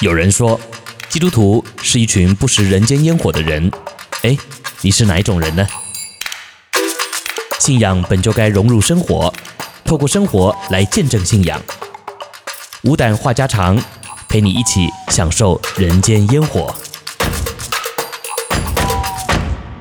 [0.00, 0.60] 有人说，
[1.08, 3.70] 基督徒是一群不食人间烟火的人。
[4.22, 4.36] 哎，
[4.80, 5.64] 你是哪一种人呢？
[7.60, 9.32] 信仰本就该融入生活，
[9.84, 11.62] 透过生活来见证信仰。
[12.82, 13.80] 无胆话家常，
[14.28, 16.74] 陪你一起享受人间烟火。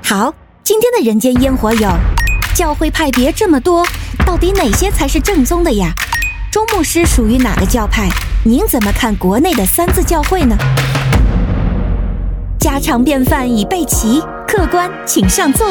[0.04, 0.32] 好，
[0.64, 1.90] 今天的人间烟火有：
[2.54, 3.84] 教会派别这么多，
[4.28, 5.92] 到底哪些才是正宗的呀？
[6.52, 8.08] 钟牧师属于哪个教派？
[8.46, 10.58] 您怎么看国内的三自教会呢？
[12.60, 15.66] 家常便饭已备齐，客官请上座。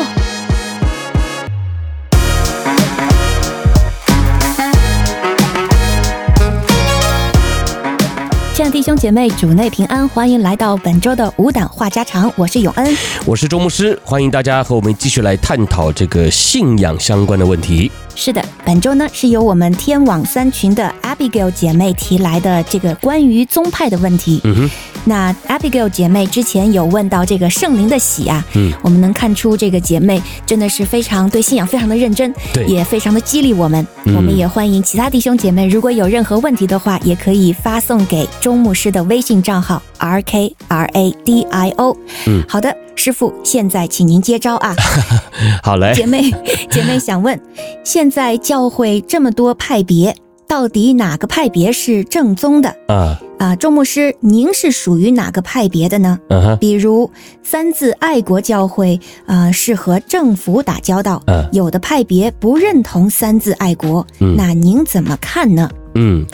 [8.55, 12.97] 亲爱的弟兄姐妹，主内平安，欢迎来到本周的无胆话家常，我是永恩，
[13.27, 17.93] 我是周牧师，欢迎大家和我们继续来探讨这个信仰相关的问题。
[18.15, 24.41] 是的，本周呢是由我们天网三群的 Abigail 姐妹提来的这个关于宗派的问题。
[24.45, 24.71] 嗯哼，
[25.05, 33.85] 那 Abigail 姐妹之前有问到这个圣灵的喜啊，嗯，我们能看出这个姐妹真的是非常对信仰非常的认真，对，也非常的激励我们。
[34.05, 41.97] 嗯，我们也欢迎其他弟兄姐妹，如果有任何问题的话，也可以发送给钟牧师的微信账号 R K R A D I O。
[42.27, 42.82] 嗯，好的。
[42.95, 44.75] 师傅，现在请您接招啊！
[45.63, 46.31] 好嘞， 姐妹，
[46.71, 47.39] 姐妹想问，
[47.85, 50.15] 现在教会这么多派别，
[50.47, 52.75] 到底哪个派别是正宗的？
[52.89, 56.17] 啊啊，众牧师，您是属于哪个派别的呢？
[56.61, 57.11] 比如
[57.43, 65.69] 三自爱国教会，啊、呃，是和政府打交道，嗯，有的派别不认同三自爱国，嗯，那您怎么看呢？
[65.95, 66.27] 嗯，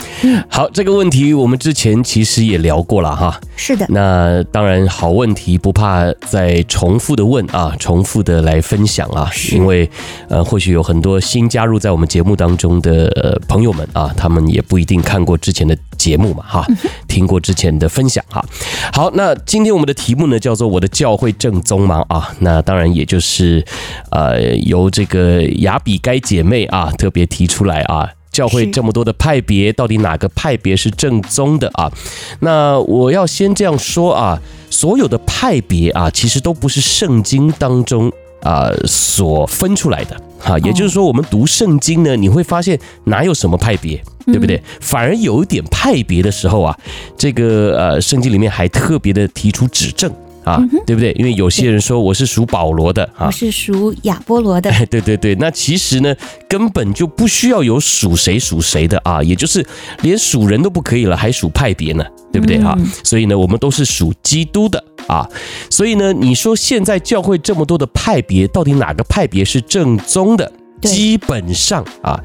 [0.49, 3.41] 好，这个问题我们之前其实也聊过了哈。
[3.57, 9.89] 是的，那当然好问题不怕再重复的问啊，重复的来分享啊，因为
[10.29, 16.65] 呃，或许有很多新加入在我们节目当中的朋友们啊，他们也不一定看过之前的节目嘛哈，
[17.09, 18.45] 听过之前的分享哈。
[18.93, 23.65] 好，那今天我们的题目呢叫做“我的教会正宗吗”啊，那当然也就是
[24.13, 28.09] 呃由这个雅比该姐妹啊特别提出来啊。
[28.39, 31.91] 教会这么多的派别，到底哪个派别是正宗的啊？
[32.39, 34.41] 那我要先这样说啊，
[34.71, 38.13] 所有的派别啊，其实都不是圣经当中
[38.45, 40.57] 啊所分出来的哈。
[40.61, 44.63] 也就是说，我们读圣经呢，你会发现哪有什么派别，对不对？
[44.81, 46.79] 反而有一点派别的时候啊，
[47.17, 50.09] 这个呃，圣经里面还特别的提出指证。
[50.49, 51.13] 啊，对不对？
[51.13, 54.73] 因为有些人说我是属保罗的啊，我是属亚波罗的。
[54.91, 56.15] 对对对，那其实呢，
[56.49, 59.65] 根本就不需要有属谁属谁的啊，也就是
[60.01, 62.75] 连属人都不可以了，还属派别呢，对不对啊？
[63.05, 65.29] 所以呢，我们都是属基督的啊。
[65.69, 70.51] 所以呢，你说现在教会这么多的派别，到底哪个派别是正宗的？
[70.81, 72.19] 基本上啊，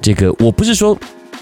[0.00, 0.96] 这个我不是说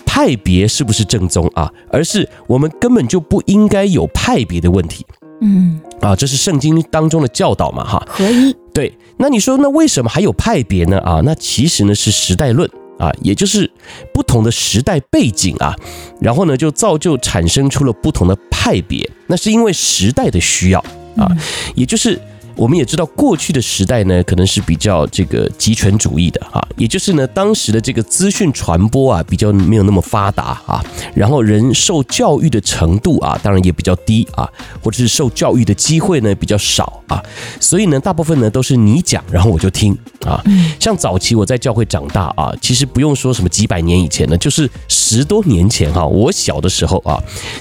[0.06, 5.04] 派别是不是正宗啊，而是我们根本就不应该有派别的问题。
[5.44, 8.56] 嗯啊，这是圣经当中的教导嘛，哈，合一。
[8.72, 10.98] 对，那你说，那为什么还有派别呢？
[11.00, 12.68] 啊，那其实呢是时代论
[12.98, 13.70] 啊，也就是
[14.12, 15.76] 不同的时代背景啊，
[16.20, 20.80] 然后呢就造就产生出了不同的派别，那是因为时代的需要
[21.16, 21.28] 啊，
[21.74, 22.18] 也就是。
[22.56, 30.84] 我们也知道，过去的时代呢，可能是比较这个集权主义的啊，也就是呢，当时的这个资讯传播啊，比较没有那么发达啊，
[31.14, 34.48] 然后人受教育的程度啊，当然也比较低啊，
[34.82, 37.22] 或者是受教育的机会呢比较少啊，
[37.60, 40.42] 所以呢，大部分呢都是你讲，然后我就听啊。
[40.78, 47.20] 像早期我在教会长大啊，其实不用说什么几百年以前呢，就是十多年前哈，我小的时候啊，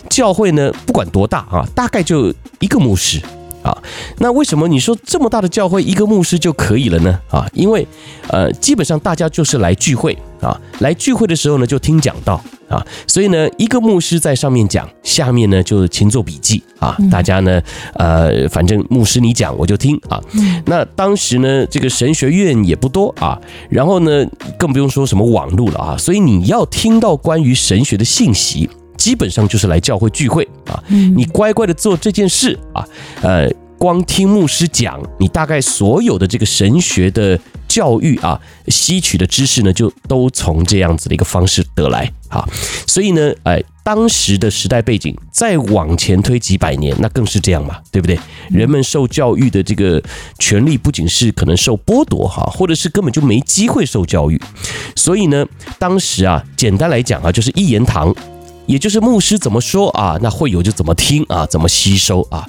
[0.09, 3.19] 教会呢不管多大啊，大概就一个牧师。
[3.63, 3.75] 啊，
[4.17, 7.19] 那为什么你说这么大的教会一个牧师就可以了呢？
[7.31, 7.87] 啊，因为
[8.27, 17.61] 呃，基本上大家就是来聚会啊，来聚会的时候呢就听讲道啊，所以呢一个牧师在上面讲，下面呢就勤做笔记啊，大家呢
[17.93, 20.21] 呃反正牧师你讲我就听啊。
[20.65, 24.25] 那当时呢这个神学院也不多啊，然后呢
[24.59, 28.69] 更不用说什么网络了啊，所以你要听到关于神学的信息。
[28.95, 32.87] 基本上就是来教会聚会啊，你乖乖的做这件事啊，
[33.21, 33.49] 呃，
[33.83, 37.37] 光听牧师讲，你大概所有的这个神学的
[37.67, 38.39] 教育啊，
[38.69, 42.47] 吸取的知识呢，就都从这样子的一个方式得来啊。
[42.87, 48.17] 所以呢，哎，当时的时代背景再往前推几百年，那更是这样嘛，对不对？
[48.49, 50.01] 人们受教育的这个
[50.39, 54.41] 权利不仅是可能受剥夺哈，或者是根本就没机会受教育。
[54.95, 55.45] 所以呢，
[55.77, 58.15] 当时啊，简单来讲啊，就是一言堂。
[58.65, 62.45] 也就是牧师怎么说啊，那会友就怎么听啊，怎么吸收啊。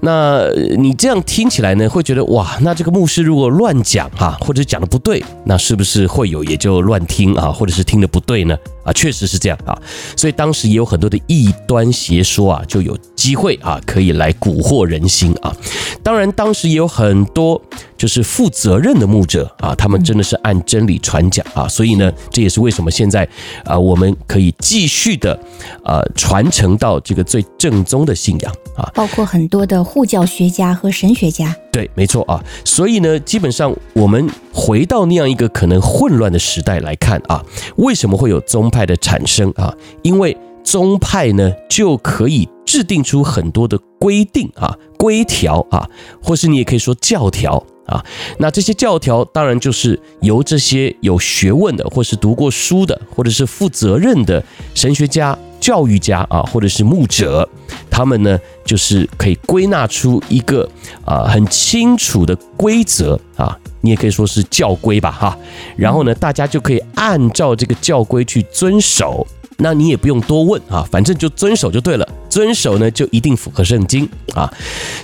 [0.00, 0.48] 那
[0.78, 8.56] 你这样听起来呢，会觉得哇，那这个牧师如果乱讲啊，或者讲的不对，那是不是会友也就乱听啊，或者是听的不对呢？
[8.88, 9.76] 啊，确实是这样啊。
[10.16, 15.54] 所以当时也有很多的异端邪说啊，就有机会啊，可以来蛊惑人心啊。
[16.02, 17.60] 当然，当时也有很多
[17.96, 21.68] 就是负责任的牧者啊，他们真的是按真理传讲啊。
[21.68, 23.28] 所以呢，这也是为什么现在
[23.64, 25.38] 啊，我们可以继续的
[25.84, 31.54] 呃传承到这个最正宗的信仰啊，包括很多的护教学家和神学家。
[31.70, 32.42] 对，没错啊。
[32.64, 37.44] 所以呢，基本上我们回到那样一个可能混乱的时代来看啊，
[37.76, 39.74] 为什么会有宗派的产生啊？
[40.02, 45.88] 因为宗派呢就可以制定出很多的规定啊、规条啊，
[46.22, 48.04] 或是你也可以说教条啊。
[48.38, 54.40] 那这些教条当然就是由这些有学问的，或是读过书的，或者是负责任的
[54.74, 57.48] 神学家、教育家啊，或者是牧者，
[57.90, 60.68] 他们呢就是可以归纳出一个
[61.04, 65.36] 啊很清楚的规则啊，你也可以说是教规吧哈。
[65.76, 69.26] 然后呢，大家就可以按照这个教规去遵守。
[69.60, 72.08] 那你也不用多问啊，反正就遵守就对了。
[72.30, 74.48] 遵守呢，就一定符合圣经啊。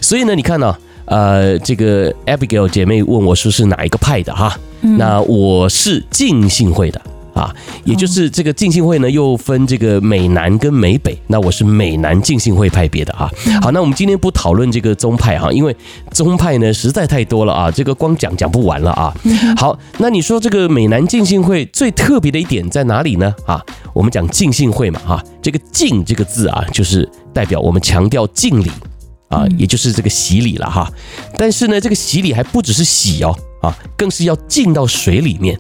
[0.01, 4.57] 所以呢，你看呢，呃，这个 Abigail 姐妹问我说是哪一个派的哈？
[4.81, 7.01] 那我是浸信会的。
[7.35, 7.53] 啊，
[7.83, 11.19] 也就是这个浸信会呢，又分这个美南跟美北。
[11.27, 13.29] 那我是美南浸信会派别的啊。
[13.61, 15.77] 好，那我们今天不讨论这个宗派哈，因为
[16.13, 19.13] 宗派呢实在太多了啊，这个光讲讲不完了啊。
[19.57, 23.35] 好，那你说这个美南浸信会最特别的一点在哪里呢？
[23.47, 23.61] 啊，
[23.93, 28.71] 我们讲浸信会嘛哈，这个浸这个字啊，就是代表我们强调敬礼
[29.35, 30.89] 啊，也就是这个洗礼了哈。
[31.37, 35.59] 但是呢，这个洗礼还不只是洗哦啊，更是要浸到水里面。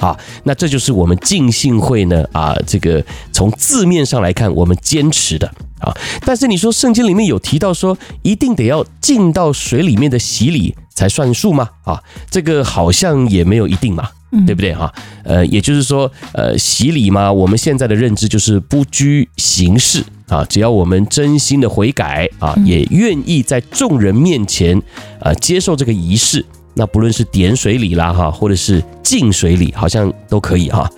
[0.00, 5.46] 啊，那这就是我们浸信会呢啊，这个从字面上来看，我们坚持的
[5.78, 5.94] 啊。
[6.24, 11.68] 但是你说圣经里面有提到说，一定得要浸到水里面的洗礼才算数吗？
[11.84, 14.08] 啊，这个好像也没有一定嘛，
[14.44, 14.92] 对不对哈？
[15.22, 24.80] 呃，也就是说，呃，洗礼嘛，我们现在的认知就是不拘形式啊，只要我们真心的悔改啊，也愿意在众人面前
[25.20, 26.44] 啊接受这个仪式。
[26.74, 30.90] 那不论是点水礼啦哈，或者是敬水礼，好像都可以哈。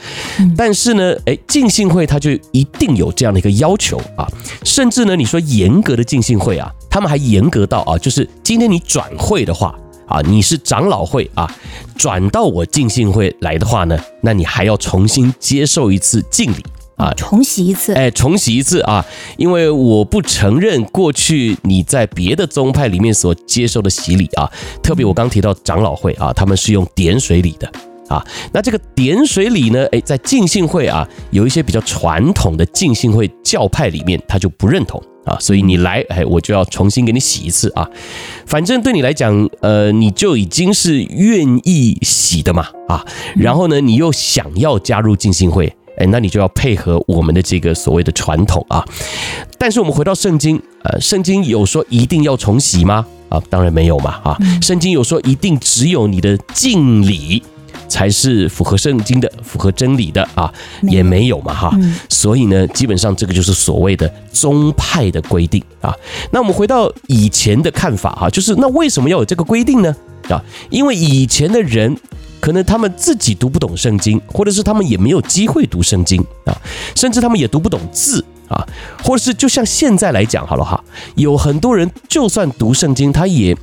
[0.57, 4.25] 但是呢，哎，浸信会它就一定有这样的一个要求啊，
[4.63, 9.75] 甚至呢，你说严格的浸信会啊，他们还严格到啊，就是今天你转会的话
[10.07, 11.53] 啊，你是长老会啊，
[11.97, 16.65] 转到我浸信会来的话呢，那你还要重新接受一次敬礼。
[16.97, 19.05] 啊，重洗一次，哎，重洗一次啊！
[19.37, 24.49] 因为我不承认过去你在别的宗派里面所接受的洗礼啊，
[24.81, 27.69] 特别我刚提到长老会啊，他们是用点水礼的
[28.09, 28.25] 啊。
[28.53, 37.85] 那这个点水礼呢，哎，在浸信会啊，有一些比较传统的浸信会教派里面，他就不认同啊，所以你来，哎，我就要重新给你洗一次啊。
[38.47, 43.05] 反正对你来讲，呃，你就已经是愿意洗的嘛啊，
[43.35, 45.75] 然后呢，你又想要加入浸信会。
[45.97, 48.85] 哎，那你就要配合我们的这个所谓的传统啊。
[49.59, 53.07] 但是我们回到圣经，呃，圣经有说一定要重洗吗？
[53.29, 57.43] 啊，当然没有嘛，啊，圣经有说一定只有你的敬礼
[57.89, 60.53] 才是符合圣经的、符合真理的啊，
[60.83, 61.79] 也没有嘛，哈。
[62.09, 65.95] 所以呢，基本上这个就是所谓的宗派的规定啊。
[66.31, 69.95] 那我们回到以前的看法哈，就是那为什么要有这个规定呢？
[70.29, 71.97] 啊，因为以前的人。
[72.45, 76.55] 可能他们自己读不懂圣经，或者是他们也没有机会读圣经啊，
[76.95, 78.63] 甚至他们也读不懂字啊，
[79.03, 80.79] 或者是就像现在来讲好了哈，
[81.15, 83.57] 有很多人就算读圣经，他也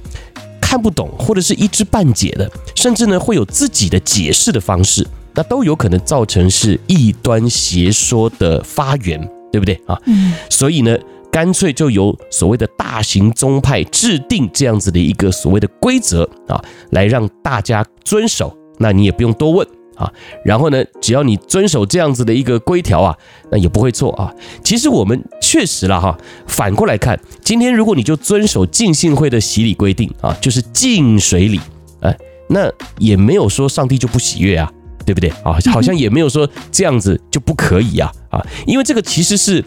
[0.59, 9.21] 看不懂，或者是一知半解的，甚至呢会有自己的解释的方式，那都有可能造成是异端邪说的发源，
[9.51, 9.95] 对不对啊？
[10.07, 10.97] 嗯，所以呢，
[11.31, 16.59] 干脆就由所谓的大型宗派制定这样子的一个所谓的规则啊，
[16.89, 18.57] 来让大家遵守。
[18.81, 20.11] 那你也不用多问啊，
[20.43, 23.15] 然后呢，只要你遵守这样子的一个规条啊，
[23.51, 24.33] 那也不会错啊。
[24.63, 31.59] 其实我们确实了哈，反过来看，今天如果你就遵守浸信会的洗礼规定啊，就是浸水礼，
[32.00, 32.17] 哎，
[32.50, 34.71] 那也没有说上帝就不喜悦啊，
[35.05, 35.55] 对不对啊？
[35.71, 39.63] 好像也没有说这样子就不可以啊啊，因为这个其实是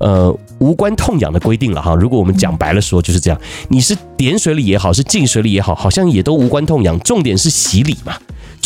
[0.00, 1.94] 呃无关痛痒的规定了哈。
[1.94, 8.16] 如果我们讲白了说就是这样，你是点水礼也好，是浸水礼也好，好像也都无关痛痒，重点是洗礼嘛。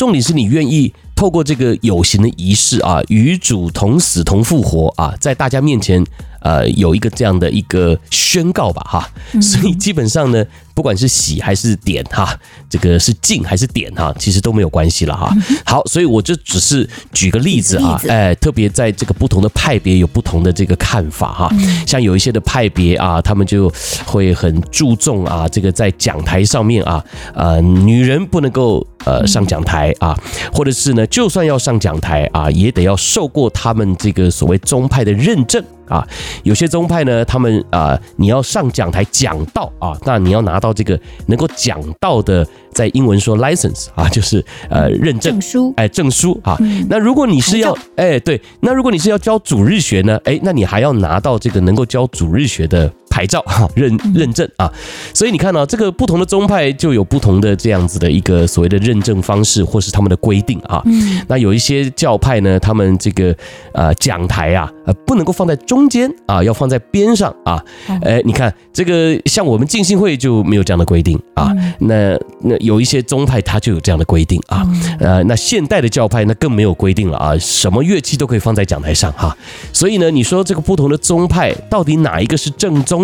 [0.01, 6.03] 重点是你愿意透过这个有形的仪式啊，与主同死同复活啊，在大家面前
[6.41, 9.11] 呃有一个这样的一个宣告吧哈，
[9.43, 10.43] 所以基本上呢，
[10.75, 15.35] 不管是喜还是点哈，这个是静还是点哈，其实都没有关系了哈。
[15.67, 21.51] 好，所以我就只是举个例子啊，哎，特别在这个不同的派别有不同的这个看法哈。
[21.87, 23.73] 像有一些的派别啊，他们就
[24.07, 30.19] 会很注重啊，这个在讲台上面啊，呃，女人不能够呃上讲台啊，
[30.53, 35.63] 或者是呢，就算要上讲台啊，也得要受过他们这个所谓宗派的认证。
[35.91, 36.07] 啊，
[36.45, 46.59] 有些宗派呢，他们啊，你要上讲台讲道啊，那你要拿到这个能够讲到的，在英文说 license 啊， 就是呃认证证书，哎证书啊。
[46.89, 52.93] 那如果你是要哎对，那如果你是要教主日学呢，哎，那你还要拿到这个能够教主日学的。
[53.11, 54.73] 牌照哈认认证啊，
[55.13, 60.81] 所以你看到、啊、这个不同的宗派就有不同的这样子的一个所谓的认证方式，或是他们的规定啊。
[60.87, 63.37] 嗯，那有一些教派呢，他们这个
[63.73, 67.63] 呃讲台啊，呃不能够放在中间啊，要放在边上啊。
[68.03, 71.53] 哎，你看这个像我们浸信会就没有这样的规定啊。
[71.81, 74.65] 那那有一些宗派它就有这样的规定啊。
[75.01, 79.37] 呃，那现代的教派那更没有规定了啊，什么乐器都可以放在讲台上哈。
[79.73, 83.01] 所以呢，你说这个不同的宗派到底哪一个是正宗？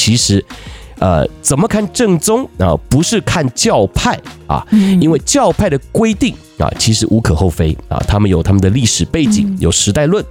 [0.00, 0.44] 的其实，
[0.98, 2.74] 呃，怎么看正宗啊？
[2.88, 4.66] 不是看教派啊，
[5.00, 8.02] 因为教派的规定啊，其实无可厚非啊。
[8.08, 10.24] 他们有他们的历史背景，有时代论，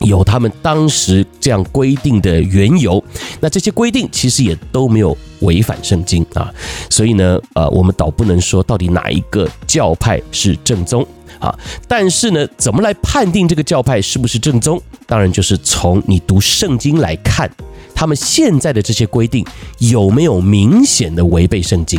[0.00, 3.02] 有他们当时这样规定的缘由。
[3.40, 6.52] 那这些规定其实也都没有违反圣经啊。
[6.90, 11.06] 所以呢，呃，我们倒不能说到底哪一个教派是正宗
[11.38, 11.56] 啊。
[11.86, 14.80] 但是呢，怎么来判定这个教派是不是正宗？
[15.06, 17.50] 当然就是从你读圣经来看。
[17.96, 19.44] 他们现在的这些规定
[19.78, 21.98] 有没有明显的违背圣经，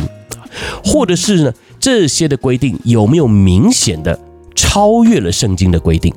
[0.84, 4.18] 或者是呢，这些的规定有没有明显的
[4.54, 6.14] 超越了圣经的规定？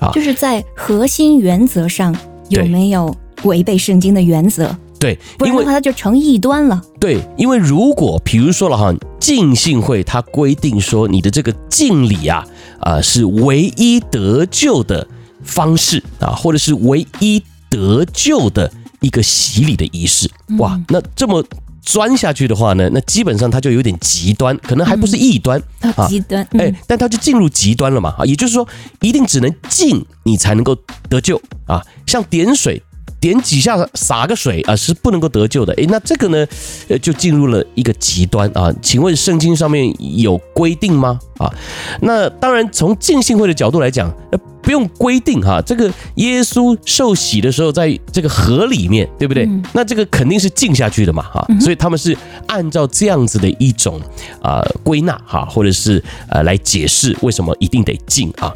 [0.00, 2.14] 啊，就是在核心原则上
[2.48, 4.76] 有没有违背圣经的原则？
[4.98, 6.82] 对，不然的话它就成异端了。
[6.98, 12.44] 对，因为如果比如说了哈，浸信会它规定说你的这个敬礼啊
[12.80, 15.06] 啊是唯一得救的
[15.42, 18.70] 方式啊，或者是唯一得救的。
[19.00, 21.44] 一个洗礼的仪式，哇，那这么
[21.82, 28.66] 钻下去的话呢，那基本上它就有点极端，可能还不是异端啊，极端，哎，但它就进入极端了嘛，啊，也就是说，
[29.00, 30.76] 一定只能进你才能够
[31.08, 32.82] 得救啊，像点水。
[33.20, 35.74] 点几下洒个水啊，是不能够得救的。
[35.74, 36.46] 诶，那这个呢，
[36.88, 38.72] 呃，就进入了一个极端啊。
[38.80, 41.20] 请问圣经上面有规定吗？
[41.40, 41.52] 啊，
[42.00, 45.62] 那当然从浸信会的角度来讲，呃，不用规定哈。
[45.64, 49.48] 这个耶稣受洗的时候，在这个河里面，对不对？
[49.72, 51.46] 那这个肯定是浸下去的嘛，哈。
[51.60, 52.16] 所以他们是
[52.46, 54.00] 按照这样子的一种
[54.42, 58.52] 啊归纳哈，或者是呃来解释为什么一定得浸啊。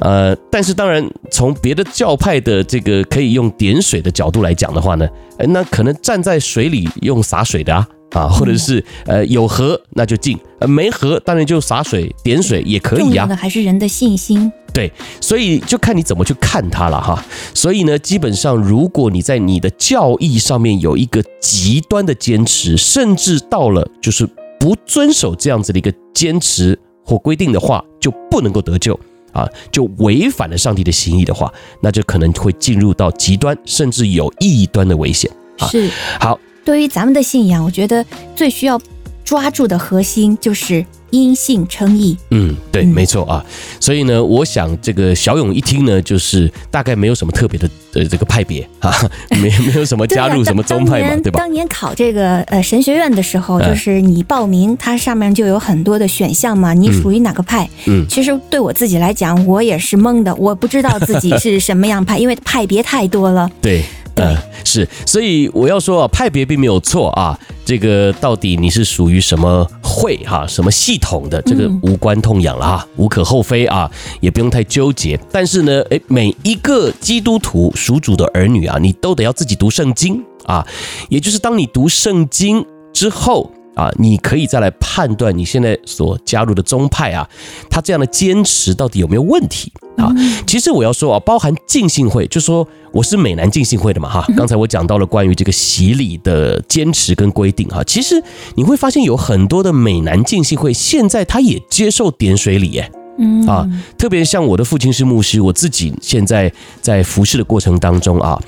[0.00, 4.08] 呃，但是当然从别的教派的这个可以用点水的。
[4.18, 5.06] 角度来讲的话呢，
[5.50, 13.04] 那可能站在水里用洒水的啊啊，或者是呃有河那就进，呃没河当然就洒水点水也可以啊。
[13.04, 14.50] 重要的还是人的信心。
[14.72, 17.24] 对，所以就看你怎么去看它了哈。
[17.54, 24.28] 所以呢，基本上如果你在你的教义上面有一个极端的坚持，甚至到了就是
[24.60, 28.98] 不遵守这样子的一个坚持或规定的话，就不能够得救。
[29.32, 35.30] 啊，就违反了上帝的心意的话，那就可能会进入到极端，甚至有异端的危险。
[35.58, 35.88] 啊是，
[36.18, 38.04] 好，对于咱们的信仰，我觉得
[38.36, 38.78] 最需要
[39.24, 40.84] 抓住的核心就是。
[41.10, 43.42] 因信称义，嗯，对，没错啊。
[43.80, 48.92] 所以呢，我想这个小勇一听呢，就是大概没有什么特别的呃这个派别 啊，
[49.30, 51.40] 没没有什么加入什么宗派嘛，对吧？
[51.40, 57.66] 当年考这个呃神学院的时候，就是你报名，它上面就有很多的选项嘛，你属于哪个派？
[57.86, 63.50] 嗯，其实对我自己来讲，我也是懵的，我不知道自己是什么样派， 因为派别太多了。
[63.62, 63.82] 对。
[64.20, 75.18] 嗯，是，所以我要说啊，派别并没有错啊，这个到底你是属于什么会哈，什么系统的，这个无关痛痒了哈，无可厚非啊，也不用太纠结。
[75.30, 80.66] 但是呢，诶，每一个基督徒属主的儿女啊，你都得要自己读圣经啊，
[81.08, 83.50] 也就是当你读圣经之后。
[83.74, 87.24] 啊，你可以再来判断你现在所加入的宗派啊，
[87.70, 90.12] 他这样的坚持到底有没有问题啊？
[90.46, 94.24] 其实我要说啊，包含浸信会，就说我是美南浸信会的嘛哈。
[94.36, 98.22] 刚才我讲到了关于这个洗礼的坚持跟规定哈，其实
[98.54, 102.90] 你会发现有很多的美南浸信会现在他也接受点水礼耶。
[103.20, 108.40] 嗯啊，特别像我的父亲是牧师，我自己现在在服侍的过程当中啊，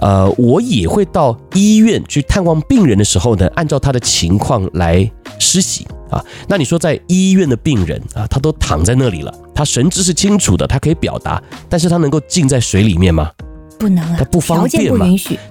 [0.00, 5.08] 呃，我也会到医院去探望病人的时候呢，按照他的情况来
[5.38, 6.20] 施洗啊。
[6.48, 13.30] 那你说在医院的病人啊，他都躺在那里了，他神志是清楚的，他可以表达，但是他能够浸在水里面吗？
[13.78, 15.06] 不能啊，他不方便嘛。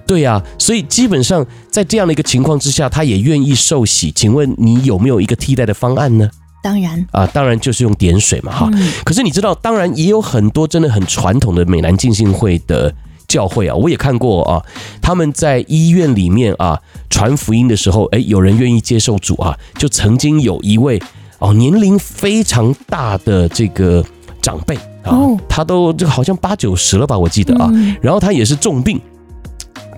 [0.07, 4.11] 对呀、啊，所以基本上在这样的一个情况之下，他也愿意受洗。
[4.11, 6.29] 请问你有没有一个替代的方案呢？
[6.63, 8.91] 当然啊，当然就是用点水嘛，哈、嗯。
[9.03, 12.91] 可是你知道，当然也有很多真的很传统的美南浸信会的
[13.27, 14.63] 教会啊，我也看过啊，
[14.99, 16.81] 他们在医院里面啊
[17.11, 20.99] 传福音的时候，哎，有人愿意接受主啊，就曾经有一位
[21.45, 24.03] 哦年龄非常大的这个
[24.41, 25.13] 长辈啊，
[25.47, 27.71] 他都这好像八九十了吧，我记得啊，
[28.01, 28.99] 然后他也是重病，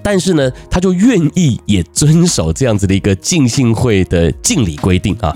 [0.04, 5.34] 但是呢，他就愿意也遵守这样子的一个浸信会的敬礼规定啊，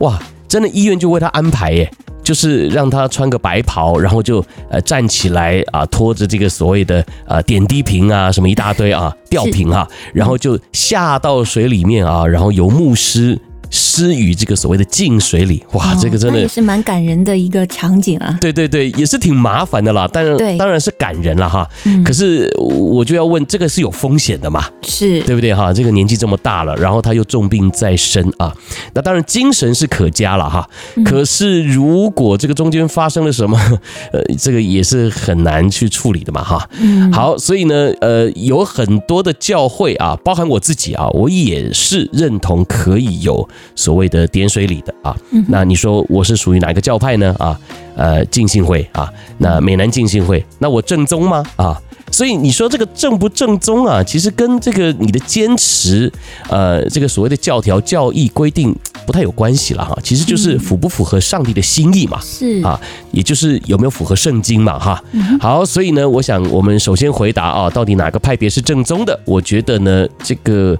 [0.00, 0.20] 哇。
[0.46, 1.90] 真的医院就为他安排耶，
[2.22, 13.36] 就是让他穿个白袍，然后就呃站起来啊，拖着这个所谓的呃点滴瓶啊，什么一大堆啊吊瓶啊，然后就下到水里面啊，然后由牧师。
[13.74, 18.38] 施于这个所谓的净水里，哇，哦、这个真的也是蛮感人的一个场景啊。
[18.40, 21.68] 对对对，也是挺麻烦的啦，但是当然是感人了哈。
[21.84, 24.64] 嗯、可是我就要问，这个是有风险的嘛？
[24.82, 25.72] 是对不对哈？
[25.72, 28.54] 这个年纪这么大了，然后他又重病在身啊，
[28.94, 30.68] 那当然精神是可嘉了哈。
[31.04, 33.58] 可是如果这个中间发生了什么，
[34.12, 36.68] 呃，这个也是很难去处理的嘛哈。
[36.80, 37.12] 嗯。
[37.12, 43.48] 好，所以呢，呃，有很多的教会啊，包含我自己啊，我也是认同可以有。
[43.74, 45.16] 所谓的点水礼的啊，
[45.48, 47.34] 那你说我是属于哪一个教派呢？
[47.38, 47.58] 啊，
[47.96, 51.44] 呃，浸信会啊，那美南浸信会，那我正宗吗？
[51.56, 51.80] 啊，
[52.14, 54.00] 所以你说这个正不正宗啊？
[54.04, 56.12] 其实跟这个你的坚持，
[56.48, 58.72] 呃，这个所谓的教条、教义规定
[59.04, 59.98] 不太有关系了哈。
[60.00, 62.80] 其实就是符不符合上帝的心意嘛，是啊，
[63.10, 65.02] 也就是有没有符合圣经嘛，哈。
[65.40, 69.18] 好，所以呢，我想我们首先回答啊，到底哪个派别是正宗的？
[69.24, 70.78] 我觉得呢，这个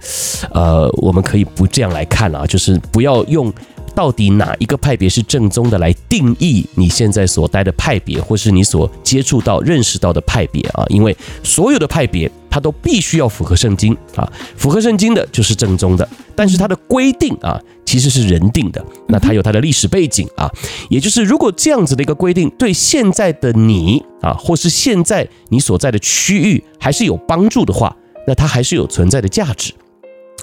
[0.53, 2.81] 呃，我们可以不这样来看啊，就是。
[2.93, 3.53] 不要用
[3.95, 16.09] 到底哪一个派别是正宗的来定义你现在所待的派别，或是你所接触到、认识到的派别啊，因为所有的派别它都必须要符合圣经啊，符合圣经的就是正宗的。
[16.35, 20.51] 但是它的规定啊，其实是人定的，那它有它的历史背景啊，
[20.91, 27.97] 也就是如果这样子的一个规定对现在的你啊，或是现在你所在的区域还是有帮助的话，
[28.27, 29.73] 那它还是有存在的价值。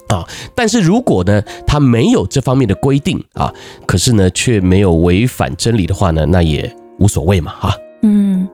[0.09, 3.53] 啊，但是如果呢，他没有这方面的规定啊，
[3.85, 7.75] 可是呢，却没有违反真理的话呢，那也无所谓嘛，哈。
[8.03, 8.47] 嗯，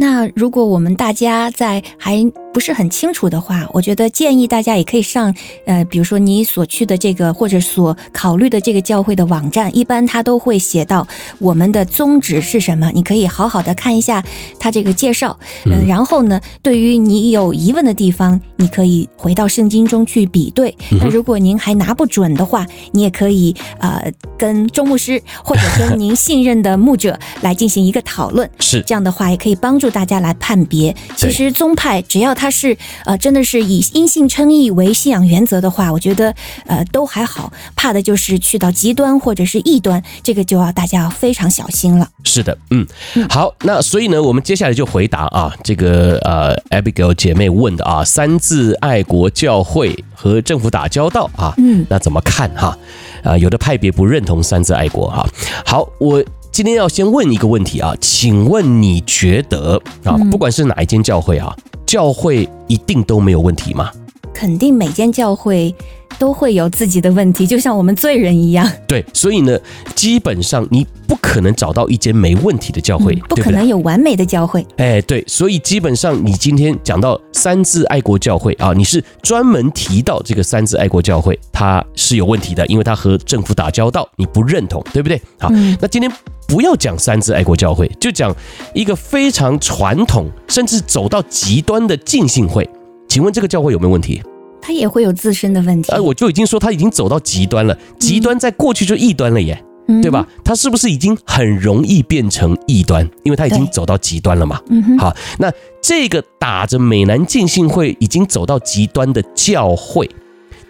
[0.00, 2.32] 那如果我们大家在还。
[2.52, 5.32] 不是很清楚的话，我觉得建议大家也可以上，
[5.66, 11.06] 呃，比如说你所去的这个或者所考虑的这个教会的网站，一般它都会写到
[11.38, 14.20] 我们的宗旨是什么，你可以好好的看一下
[14.58, 20.76] 它这个介绍，嗯、呃，然后呢，对于你有疑问的地方，你可以回到圣经中去比对。
[20.90, 30.94] 那如果您还拿不准的话，你也可以呃跟周牧师或者跟您信任的牧者来进行一个讨论，是这样的话也可以帮助大家来判别。
[31.16, 36.34] 其实宗派只要他是呃，真的是以因信称义为信仰原则的话，我觉得
[36.66, 42.08] 呃都还好，怕的就是去到极端或者是异端，这个就要大家要非常小心了。
[42.24, 42.86] 是的，嗯，
[43.28, 52.76] 好，那所以呢，我们接下来就回答啊，这个呃，Abigail 姐妹问的啊，三自爱国教会和政府打交道啊，嗯，那怎么看哈？
[53.22, 55.26] 啊，有的派别不认同三自爱国哈。
[55.64, 56.22] 好，我。
[56.52, 63.90] 今天要先问一个问题啊，请问你觉得啊，不管是哪一间教会啊，教会一定都没有问题吗？
[64.32, 65.74] 肯定每间教会
[66.18, 68.68] 都会有自己的问题，就像我们罪人一样。
[68.86, 69.58] 对，所以呢，
[69.94, 74.66] 基本上你不可能找到一间没问题的教会，嗯、不可能有完美的教会。
[74.76, 85.20] 哎，对，所以基本上你今天讲到三自爱国教会啊，你是专门提到这个三自爱国教会，它是有问题的，因为它和政府打交道，你不认同，对不对？
[85.38, 86.10] 好，嗯、那今天
[86.46, 88.34] 不要讲三自爱国教会，就讲
[88.74, 92.68] 一个非常传统，甚至走到极端的浸信会。
[93.10, 94.22] 请问这个教会有没有问题？
[94.62, 95.90] 他也会有自身的问题。
[95.90, 100.24] 哎，我就已经说他已经走到极端了，极端在过去就异端了耶，嗯、对吧？
[100.44, 103.04] 他是不是已经很容易变成异端？
[103.24, 104.60] 因为他已经走到极端了嘛。
[104.68, 104.96] 嗯。
[104.96, 110.08] 好，那这个打着美南浸信会已经走到极端的教会，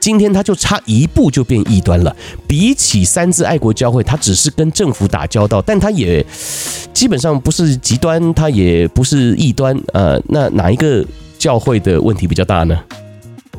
[0.00, 2.16] 今天他就差一步就变异端了。
[2.46, 6.24] 比起三自爱国教会，他只是跟政府打交道，但他也
[6.94, 9.78] 基本上不是极端，他也不是异端。
[9.92, 11.04] 呃，那哪一个？
[11.40, 12.78] 教会的问题比较大呢？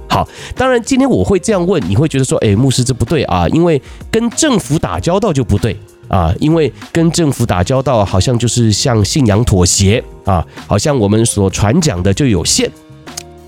[0.07, 5.75] 好，当然今天我会这样问，你会觉得说，哎，牧师这不对啊，因为跟政府打交道就不对
[6.07, 12.69] 啊，因为跟政府打交道好像就是向信仰妥协啊，好像我们所传讲的就有限，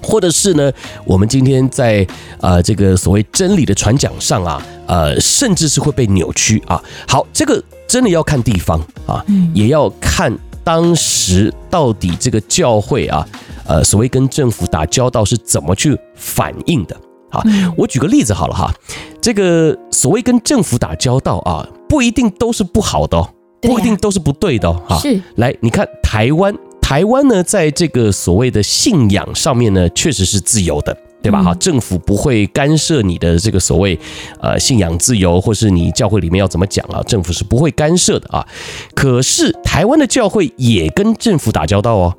[0.02, 0.72] 或者是呢，
[1.06, 2.08] 我们今天在
[2.40, 6.82] 呃这个所谓真理的传讲上啊，呃，甚至是会被扭曲啊。
[7.08, 10.34] 好，这个真的要看地方啊，也要看。
[10.64, 13.28] 当时到底这个教会啊，
[13.66, 16.96] 呃，所谓跟政府打交道是怎么去反应的？
[17.30, 17.44] 啊，
[17.76, 18.74] 我举个例子好了哈，
[19.20, 25.00] 这个所谓跟政府打交道啊，不一定都是不好的哦，不一定都是不对的哈。
[25.00, 30.96] 是，来，你看台湾，台湾呢，在这个所谓的信仰上面呢，确实是自由的。
[31.24, 31.42] 对吧？
[31.42, 33.98] 哈，政府不会干涉你的这个所谓
[34.40, 37.02] 呃信仰自由，或是你教会里面要怎么讲啊？
[37.08, 38.46] 政府是不会干涉的啊。
[38.94, 42.16] 可是台湾的教会也跟政府打交道哦，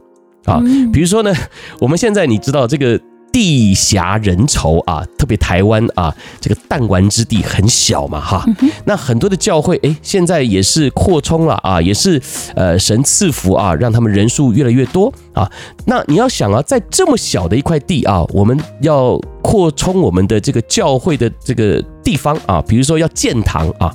[0.46, 0.60] 啊，
[0.92, 1.32] 比如说呢，
[1.78, 3.00] 我们现在你知道这个。
[3.34, 8.46] 地狭人稠啊，特别台湾啊，这个弹丸之地很小嘛，哈。
[8.84, 12.22] 那很多的教会，哎，现在也是扩充了啊，也是
[12.54, 15.50] 呃神赐福啊，让他们人数越来越多啊。
[15.86, 23.92] 那你要想啊，在这么小的一块地啊，我们要扩充我们的这个教会的这个地方啊，比如说要建堂啊，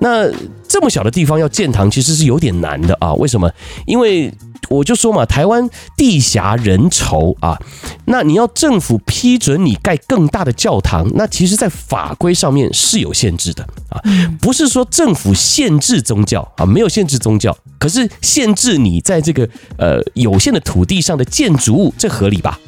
[0.00, 0.28] 那
[0.72, 3.12] 这么小的地方要建堂，其实是有点难的啊。
[3.16, 3.52] 为什么？
[3.84, 4.32] 因为
[4.70, 7.60] 我就说嘛，台湾地狭人稠啊，
[8.06, 14.00] 那你要政府批准你盖更大的教堂，那其实，在法规上面是有限制的啊，
[14.40, 22.58] 不是说政府限制宗教啊，没有限制宗教，可是限制你在这个呃有限的土地上的建筑物，这合理吧？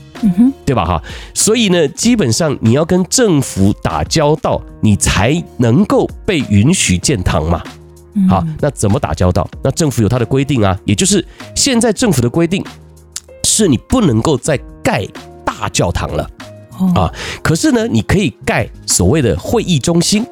[0.66, 0.84] 对吧？
[0.84, 7.62] 哈，所以呢，基本上你要跟政府打交道，你才能够被允许建堂嘛。
[8.28, 9.48] 好，那怎么打交道？
[9.62, 11.24] 那政府有它的规定啊，也就是
[11.54, 12.64] 现在政府的规定
[13.44, 15.06] 是你不能够再盖
[15.44, 16.28] 大教堂了
[16.94, 20.26] 啊，可是呢，你可以盖所谓的会议中心。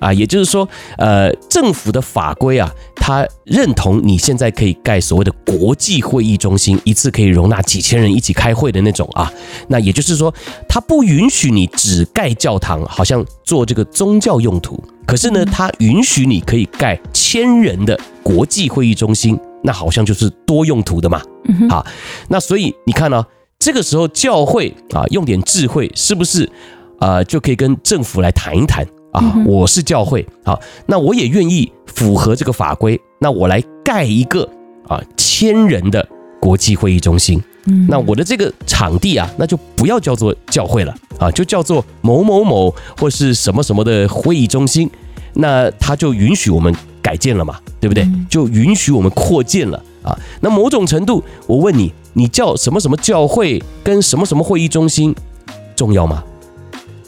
[0.00, 9.32] 啊，也就是说，呃，政府的法规啊，它认同你现在可以盖所谓的国际会议中心，一次可以容纳几千人一起开会的那种啊。
[9.68, 10.34] 那也就是说，
[10.68, 14.82] 它不允许你只盖教堂，好像做这个宗教用途。
[15.12, 21.20] 可是呢，它允许你可以盖千人的国际会议中心，那好像就是多用途的嘛。
[21.68, 21.84] 啊，
[22.28, 23.22] 那所以你看呢，
[23.58, 26.50] 这个时候教会啊，用点智慧，是不是
[26.98, 28.86] 啊，就可以跟政府来谈一谈？
[29.12, 34.48] 啊，我是教会，好，那我也愿意符合这个法规，那我来盖一个
[34.88, 36.08] 啊千人的
[36.40, 37.38] 国际会议中心，
[37.86, 44.90] 那我的这个场地啊，那就不要叫做教会了啊，就叫做某某某或是什么什么的会议中心，
[45.34, 48.08] 那他就允许我们改建了嘛，对不对？
[48.28, 50.16] 就允许我们扩建了啊。
[50.40, 55.14] 那某种程度，我问你，你叫什么什么教会跟什么什么会议中心
[55.74, 56.22] 重要吗？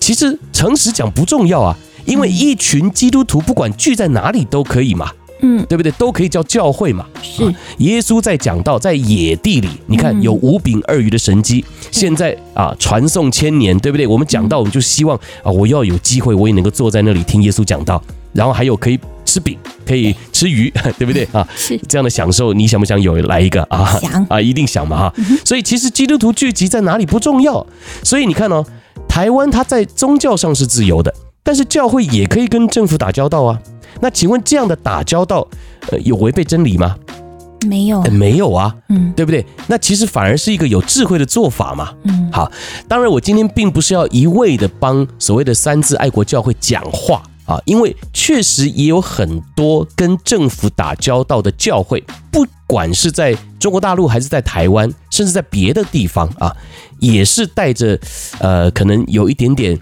[0.00, 1.76] 其实诚实讲不重要啊。
[2.06, 5.10] 因为一群基督徒不管聚在哪里都可以嘛，
[5.46, 5.92] 嗯，对不对？
[5.92, 7.04] 都可以叫教会嘛。
[7.22, 7.42] 是
[7.78, 14.06] 耶稣在讲道，在野地里，你看有五饼二鱼的神迹，现在啊传颂千年，对不对？
[14.06, 18.02] 我们讲到，我们就希望啊，我要有机会，我也能够坐在那里听耶稣讲道，
[18.32, 21.46] 然后还有可以吃饼，可以吃鱼， 对不对啊？
[21.54, 23.98] 是这样的享受，你想不想有来一个啊？
[24.00, 25.14] 想 啊，一定想嘛哈。
[25.44, 27.66] 所以其实基督徒聚集在哪里不重要，
[28.02, 28.64] 所以你看哦，
[29.06, 31.12] 台湾它在宗教上是自由的。
[31.46, 33.58] 但是教会也可以跟政府打交道啊，
[34.04, 35.48] 那请问这样的打交道，
[35.88, 36.94] 呃，有违背真理吗？
[37.66, 39.42] 没有，没有啊，嗯，对不对？
[39.66, 41.94] 那其实反而是一个有智慧的做法嘛。
[42.02, 42.52] 嗯，好，
[42.86, 56.54] 当然我今天并不是要一味的帮所谓的三自爱国教会讲话啊，因为确实也有很多跟政府打交道的教会，不管是在中国大陆还是在台湾，甚至在别的地方啊，
[56.98, 57.98] 也是带着
[58.40, 59.80] 呃，可能有一点点。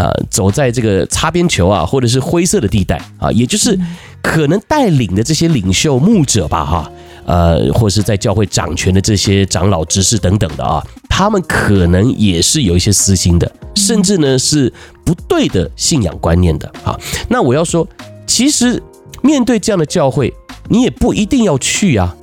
[0.00, 3.78] 呃，走在这个擦边球啊，或者是灰色的地带啊，也就是
[4.22, 6.90] 可能带领的这些领袖牧者吧，哈，
[7.26, 14.72] 呃，或是在教会掌权的这些长老执事等等的啊，他们可能也是有一些私心的，甚至呢是
[15.04, 16.98] 不对的信仰观念的啊。
[17.28, 17.86] 那我要说，
[18.26, 18.82] 其实
[19.20, 20.32] 面对这样的教会，
[20.70, 22.16] 你也不一定要去啊，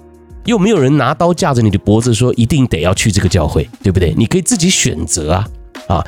[0.46, 4.16] 又没有人拿刀架着你的脖子说一定得要去这个教会，对不对？
[4.18, 5.48] 你可以自己选择啊，
[5.88, 6.08] 啊。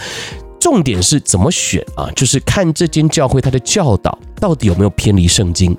[0.70, 2.12] 重点是怎么选啊？
[2.16, 5.76] 就是看这间教会它的教导到底有没有偏离圣经，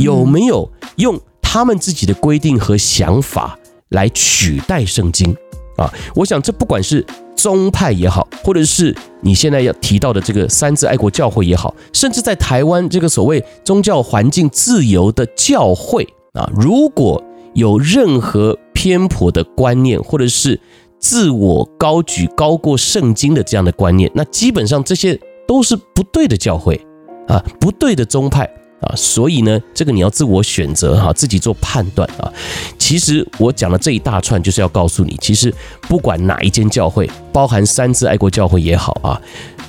[0.00, 3.56] 有没有用他们自己的规定和想法
[3.90, 5.32] 来取代圣经
[5.76, 5.88] 啊？
[6.16, 20.58] 我想这不管是宗派也好，或者是你现在要提到的这个三自爱国教会也好，甚至在台湾这个所谓宗教环境自由的教会啊，如果有任何偏颇的观念，或者是
[21.04, 26.80] 自我高举高过圣经的这样的观念，那基本上这些都是不对的教会
[27.28, 28.44] 啊，不对的宗派
[28.80, 32.32] 啊，所以呢，这个你要自我选择哈，自己做判断啊。
[32.78, 39.20] 其实我讲的这一大串，就是要告诉你，其实不管哪一间教会，包含三自爱国教会也好啊，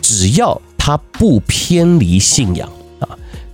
[0.02, 2.69] 只要它不偏离信仰，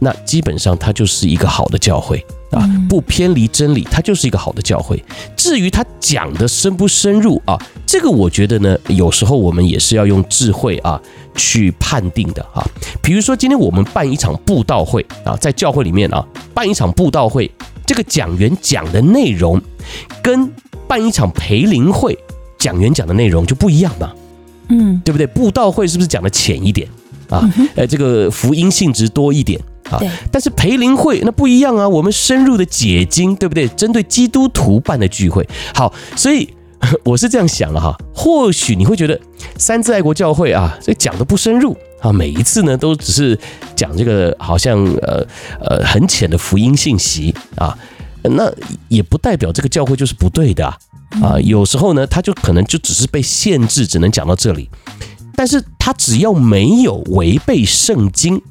[0.03, 5.01] 那基本上它就是一个好的教会啊，不偏离真理，它就是一个好的教会。
[5.37, 10.99] 至于他讲的深不深入啊，这个我觉得呢，有时候我们也是要用智慧啊
[11.35, 12.65] 去判定的啊。
[12.99, 17.49] 比如说今天我们办一场布道会啊，在教会里面啊办一场布道会，
[17.85, 19.61] 这个讲员讲的内容
[20.23, 20.51] 跟
[20.87, 22.17] 办一场培灵会
[22.57, 24.11] 讲员讲的内容就不一样嘛，
[24.69, 25.27] 嗯，对不对？
[25.27, 26.87] 布道会是不是讲的浅一点
[27.29, 27.47] 啊？
[27.75, 29.61] 呃，这个福音性质多一点。
[29.91, 29.99] 啊，
[30.31, 33.67] 但是培灵会那不一样啊，我们深入的解经，对不对？
[33.69, 36.51] 针对基督徒办的聚会，好，所以
[37.03, 37.95] 我是这样想了哈。
[38.13, 39.19] 或许你会觉得
[39.57, 43.37] 三自爱国教会啊，这讲的不深入啊，每一次呢都只是
[43.75, 45.25] 讲这个好像呃
[45.59, 47.77] 呃很浅的福音信息啊，
[48.23, 48.51] 那
[48.87, 50.77] 也不代表这个教会就是不对的啊。
[51.21, 54.69] 啊，有时候呢，他就可能就只是被限制，只能讲到这里，
[55.35, 58.41] 但是他只要没有违背圣经。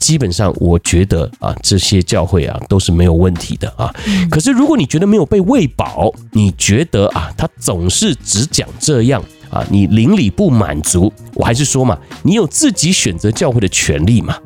[0.00, 3.94] 基本上，我觉得啊，这些教会啊都是没有问题的啊。
[4.30, 14.36] 可是，如果你觉得没有被喂饱，你觉得啊，他总是只讲这样啊，你邻里不满足，我还是说嘛，你有自己选择教会的权利嘛。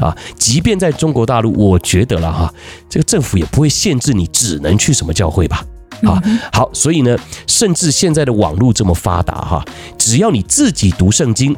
[0.00, 2.52] 啊，即便在中国大陆，我觉得了哈，
[2.88, 5.64] 这个政府也不会限制你只能去什么教会吧。
[6.02, 6.20] 啊，
[6.52, 7.16] 好，所以呢，
[7.46, 9.64] 甚至现在的网络这么发达哈，
[9.96, 11.56] 只要你自己读圣经。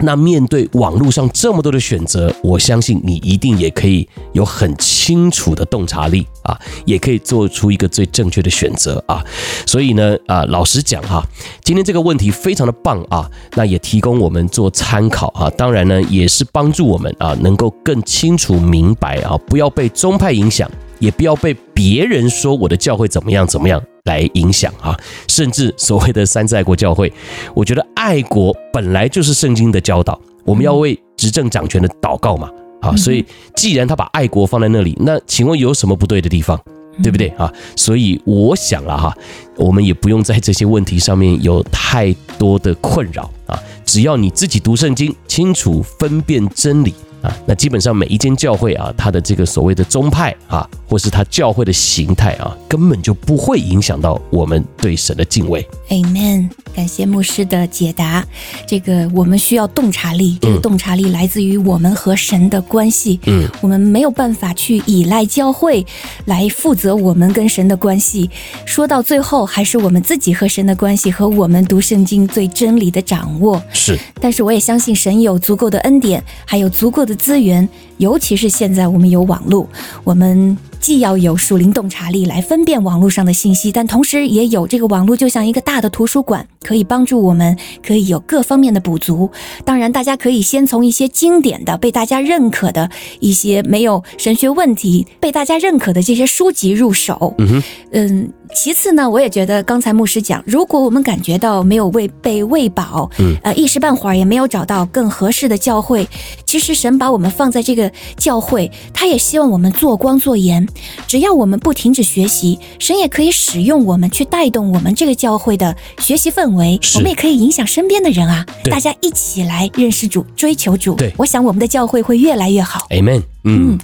[0.00, 9.24] 那面对网络上这么多的选择，我相信你一定也可以有很清楚的洞察力啊，也可以做出一个最正确的选择啊。
[9.66, 11.26] 所以呢，啊，老实讲哈，
[11.64, 15.50] 今天这个问题非常的棒啊，那也提供我们做参考啊。
[15.50, 23.82] 当然呢，也是帮助我们啊，能够更清楚明白啊，不要被宗派影响，也不要被别人说我的教会怎么样怎么样。
[24.08, 27.12] 来影响啊，甚至所谓的三自爱国教会，
[27.54, 36.58] 我觉得爱国本来就是圣经的教导，我们要为执政掌权的祷告嘛，啊，所以既然他把爱国放在那里，那请问有什么不对的地方，
[37.02, 37.52] 对不对啊？
[37.76, 39.14] 所以我想了哈，
[39.56, 46.94] 我们也不用在这些问题上面有太多的困扰啊，只要你自己读圣经，清楚分辨真理。
[47.20, 55.66] 啊，那基本上每一间教会啊，它的这个所谓的宗派啊，或是它教会的形态啊，根本就不会影响到我们对神的敬畏。
[55.88, 58.24] Amen，感谢牧师的解答。
[58.66, 63.18] 这个我们需要洞察力，这个洞察力来自于我们和神的关系。
[63.24, 65.84] 嗯，我们没有办法去依赖教会
[66.26, 68.28] 来负责我们跟神的关系。
[68.66, 73.62] 说到最后，还是我们自己和神的关系和我们读圣经最真理的掌握。
[73.72, 77.66] 是，但是我也相信神有足够的恩典，还有足够的资源，
[77.98, 79.68] 尤其是现在我们有网络，
[80.04, 80.56] 我们。
[80.80, 89.28] 既要有树林洞察力来分辨网络上的信息，但同时也有这个网络就像一个大的图书馆，可以帮助我们，可以有各方面的补足。
[89.64, 97.34] 当然，大家可以先从一些经典的、被大家认可的一些没有神学问题、被大家认可的这些书籍入手。
[97.38, 98.32] 嗯，嗯。
[98.60, 106.04] 其次呢，我也觉得刚才牧师讲，如果我们感觉到没有喂被喂饱，嗯，呃，一时半会儿也没有找到更合适的教会，
[106.44, 110.66] 其实神把我们放在这个教会，他也希望我们做光做盐。
[111.06, 120.96] 只要我们不停止学习，神也可以使用我们去带动我们这个教会的学习氛围，我们也可以影响身边的人啊，大家一起来认识主，追求主。
[120.96, 122.88] 对，我想我们的教会会越来越好。
[122.90, 123.22] Amen。
[123.44, 123.78] 嗯，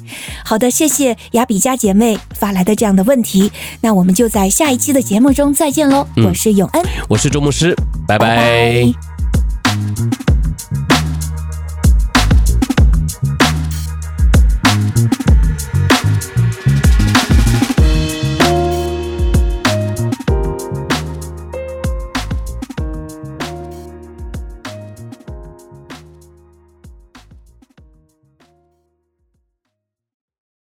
[0.45, 6.07] 好的，谢谢雅比佳姐妹发来的这样的问题，那我们就在下一期的节目中再见喽。
[6.17, 7.75] 我是永恩，我是周牧师，
[8.07, 8.37] 拜拜。
[8.37, 8.95] 拜
[9.73, 10.14] 拜。